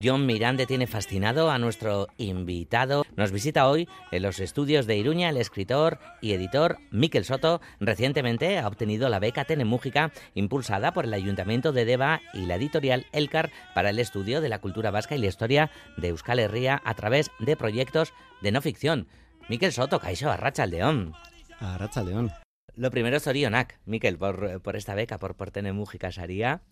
[0.00, 3.04] John Mirande tiene fascinado a nuestro invitado.
[3.16, 7.60] Nos visita hoy en los estudios de Iruña el escritor y editor Miquel Soto.
[7.80, 13.06] Recientemente ha obtenido la beca Tenemújica impulsada por el Ayuntamiento de Deva y la editorial
[13.10, 16.94] Elcar para el estudio de la cultura vasca y la historia de Euskal Herria a
[16.94, 19.08] través de proyectos de no ficción.
[19.48, 21.12] Miquel Soto, Caixo, Arracha León.
[21.58, 22.30] Arracha León.
[22.76, 26.62] Lo primero es Orionak, Miquel, por, por esta beca, por, por Tenemújica Saría.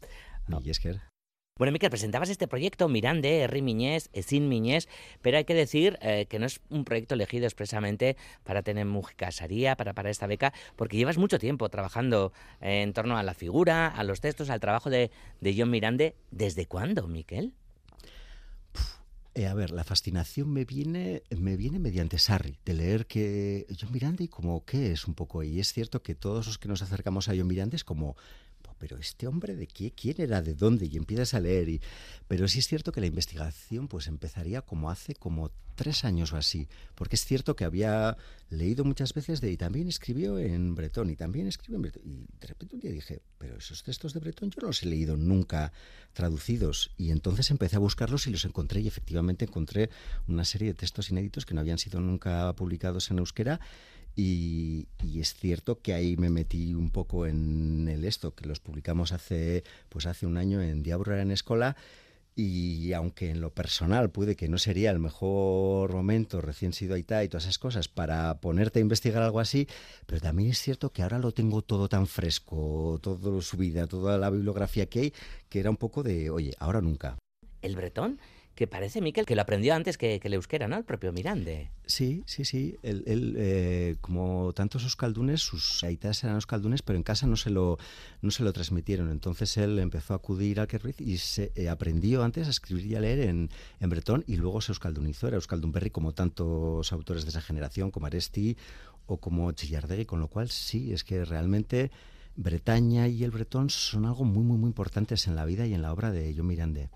[0.62, 0.94] Y es que
[1.56, 4.88] bueno, Miquel, presentabas este proyecto Mirande, Herri Miñés, Sin Miñés,
[5.22, 9.30] pero hay que decir eh, que no es un proyecto elegido expresamente para tener música
[9.30, 13.34] saría, para, para esta beca, porque llevas mucho tiempo trabajando eh, en torno a la
[13.34, 16.14] figura, a los textos, al trabajo de, de John Mirande.
[16.30, 17.54] ¿Desde cuándo, Miquel?
[19.36, 23.92] Eh, a ver, la fascinación me viene, me viene mediante Sarri, de leer que John
[23.92, 26.80] Miranda y como qué es un poco, y es cierto que todos los que nos
[26.80, 28.16] acercamos a John Miranda es como,
[28.78, 31.68] pero este hombre de qué, quién era, de dónde, y empiezas a leer.
[31.68, 31.80] Y,
[32.28, 36.36] pero sí es cierto que la investigación pues empezaría como hace como tres años o
[36.36, 38.16] así, porque es cierto que había
[38.50, 42.26] leído muchas veces de, y también escribió en bretón, y también escribió en bretón, y
[42.40, 45.16] de repente un día dije, pero esos textos de bretón yo no los he leído
[45.16, 45.72] nunca
[46.12, 49.90] traducidos, y entonces empecé a buscarlos y los encontré, y efectivamente encontré
[50.26, 53.60] una serie de textos inéditos que no habían sido nunca publicados en euskera,
[54.16, 54.88] y,
[55.20, 59.62] es cierto que ahí me metí un poco en el esto, que los publicamos hace,
[59.90, 61.76] pues hace un año en Diablo en Escola.
[62.38, 67.24] Y aunque en lo personal puede que no sería el mejor momento, recién sido Aitá
[67.24, 69.68] y todas esas cosas, para ponerte a investigar algo así,
[70.04, 74.18] pero también es cierto que ahora lo tengo todo tan fresco, todo su vida, toda
[74.18, 75.14] la bibliografía que hay,
[75.48, 77.16] que era un poco de, oye, ahora nunca.
[77.62, 78.20] ¿El bretón?
[78.56, 80.82] Que parece, Miquel, que lo aprendió antes que, el euskera, ¿no?
[80.82, 81.70] Propio Mirande.
[81.84, 82.76] Sí, sí, sí.
[82.82, 83.04] Él,
[83.36, 87.78] eh, como tantos euskaldunes, sus aitas eran euskaldunes, pero en casa no se lo,
[88.22, 89.10] no se lo transmitieron.
[89.10, 92.94] Entonces él empezó a acudir al Kerriz y se eh, aprendió antes a escribir y
[92.96, 95.28] a leer en, en bretón y luego se euskaldunizó.
[95.28, 98.56] Era euskaldunberri como tantos autores de esa generación, como Aresti
[99.04, 101.90] o como Chillardegui, con lo cual sí, es que realmente...
[102.38, 105.80] Bretaña y el bretón son algo muy, muy, muy importantes en la vida y en
[105.80, 106.90] la obra de John Mirande.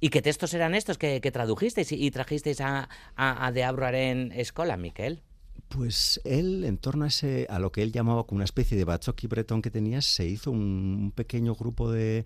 [0.00, 5.22] ¿Y qué textos eran estos que, tradujisteis y, trajisteis a, a, De en Escola, Miquel?
[5.68, 8.84] Pues él, en torno a, ese, a lo que él llamaba como una especie de
[8.84, 12.24] bachoqui bretón que tenía, se hizo un, pequeño grupo de,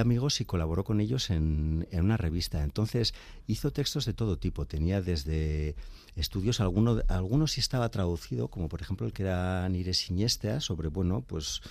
[0.00, 2.62] amigos y colaboró con ellos en, una revista.
[2.62, 3.14] Entonces
[3.46, 4.66] hizo textos de todo tipo.
[4.66, 5.76] Tenía desde
[6.16, 10.88] estudios, algunos algunos sí estaba traducido, como por ejemplo el que era Nire Siniestea, sobre,
[10.88, 11.62] bueno, pues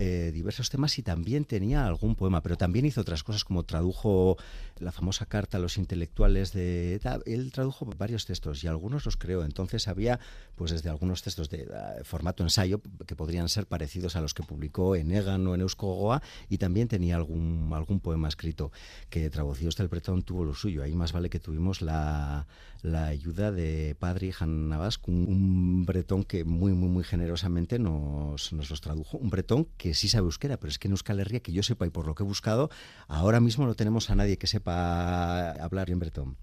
[0.00, 4.36] eh, diversos temas y también tenía algún poema, pero también hizo otras cosas como tradujo
[4.78, 7.00] la famosa carta a los intelectuales de...
[7.26, 10.20] Él tradujo varios textos y algunos los creó, entonces había
[10.54, 11.66] pues desde algunos textos de
[12.04, 16.22] formato ensayo que podrían ser parecidos a los que publicó en Egan o en Euskogoa
[16.48, 18.72] y también tenía algún, algún poema escrito
[19.10, 20.82] que traducido hasta el bretón tuvo lo suyo.
[20.82, 22.46] Ahí más vale que tuvimos la,
[22.82, 28.70] la ayuda de Padre Han Navas, un, bretón que muy, muy, muy generosamente nos, nos
[28.70, 29.18] los tradujo.
[29.18, 31.86] Un bretón que sí sabe euskera, pero es que en Euskal Herria, que yo sepa
[31.86, 32.70] y por lo que he buscado,
[33.06, 36.36] ahora mismo no tenemos a nadie que sepa hablar en bretón.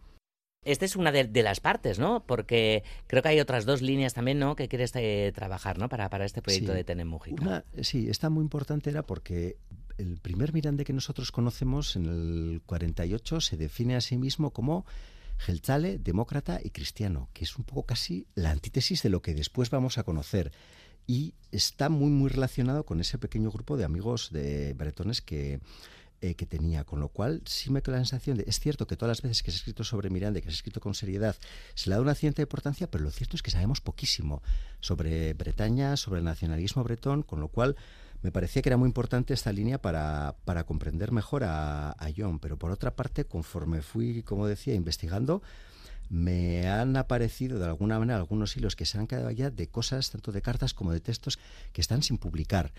[0.65, 2.25] Esta es una de, las partes, ¿no?
[2.25, 4.55] Porque creo que hay otras dos líneas también, ¿no?
[4.55, 5.89] Que quieres eh, trabajar, ¿no?
[5.89, 7.15] Para, para este proyecto de Tenem
[7.81, 9.57] sí, esta muy importante era porque
[9.97, 14.85] el primer Mirande que nosotros conocemos en el 48 se define a sí mismo como
[15.37, 19.69] Geltzale, demócrata y cristiano, que es un poco casi la antítesis de lo que después
[19.69, 20.51] vamos a conocer.
[21.07, 25.59] Y está muy, muy relacionado con ese pequeño grupo de amigos de bretones que,
[26.21, 28.95] eh, que tenía, con lo cual sí me queda la sensación de, es cierto que
[28.95, 31.35] todas las veces que se ha escrito sobre Miranda, que se ha escrito con seriedad,
[31.75, 34.41] se le dado una cierta importancia, pero lo cierto es que sabemos poquísimo
[34.79, 37.75] sobre Bretaña, sobre el nacionalismo bretón, con lo cual
[38.25, 42.57] me parecía que era muy importante esta línea para, para comprender mejor a, John, pero
[42.57, 45.43] por otra parte, conforme fui, como decía, investigando,
[46.09, 50.09] me han aparecido de alguna manera algunos hilos que se han quedado allá de cosas,
[50.09, 51.37] tanto de cartas como de textos,
[51.71, 52.73] que están sin publicar.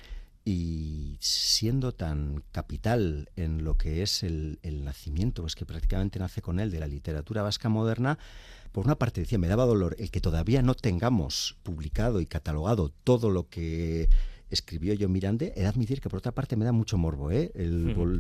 [0.45, 6.43] Y siendo tan capital en lo que es el, el nacimiento, pues que prácticamente nace
[6.43, 8.19] con él, de la literatura vasca moderna,
[8.73, 12.93] por una parte decía, me daba dolor el que todavía no tengamos publicado y catalogado
[13.05, 14.09] todo lo que
[14.51, 17.31] escribió John Mirande, he de admitir que por otra parte me da mucho morbo.
[17.31, 17.53] ¿eh?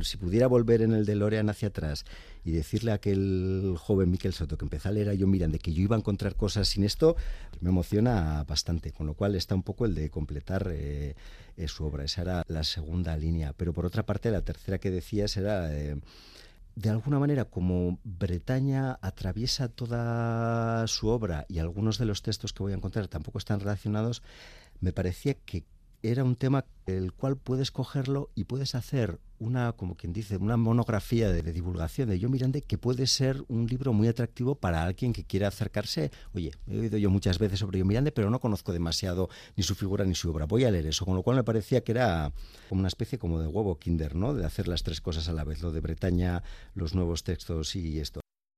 [0.02, 2.05] Si pudiera volver en el de Lorean hacia atrás
[2.44, 5.73] y decirle a aquel joven Miquel Soto que empezó a leer a John Mirande que
[5.73, 7.17] yo iba a encontrar cosas sin esto,
[7.61, 8.93] me emociona bastante.
[8.93, 11.14] Con lo cual está un poco el de completar eh,
[11.56, 12.05] eh, su obra.
[12.05, 13.52] Esa era la segunda línea.
[13.52, 15.70] Pero por otra parte, la tercera que decías era
[16.76, 22.62] de alguna manera, como Bretaña atraviesa toda su obra y algunos de los textos que
[22.62, 24.22] voy a encontrar tampoco están relacionados,
[24.81, 25.64] me parecía que
[26.02, 30.56] era un tema el cual puedes cogerlo y puedes hacer una, como quien dice, una
[30.56, 35.12] monografía de, divulgación de Yo Miranda que puede ser un libro muy atractivo para alguien
[35.12, 36.10] que quiera acercarse.
[36.34, 39.75] Oye, he oído yo muchas veces sobre Yo Miranda, pero no conozco demasiado ni su
[39.75, 40.46] figura ni su obra.
[40.46, 42.32] Voy a leer eso, con lo cual me parecía que era
[42.69, 44.34] como una especie como de huevo kinder, ¿no?
[44.34, 46.43] De hacer las tres cosas a la vez, lo de Bretaña,
[46.75, 48.20] los nuevos textos y esto.